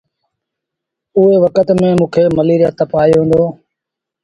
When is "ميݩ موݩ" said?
1.79-2.11